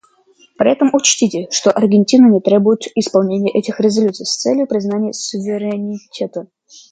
При 0.57 0.71
этом 0.71 0.89
учтите, 0.95 1.47
что 1.51 1.69
Аргентина 1.69 2.25
не 2.27 2.41
требует 2.41 2.87
исполнения 2.95 3.51
этих 3.51 3.79
резолюций 3.79 4.25
с 4.25 4.35
целью 4.35 4.65
признания 4.65 5.13
суверенитета. 5.13 6.47